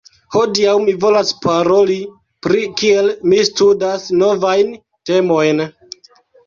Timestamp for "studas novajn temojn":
3.53-5.69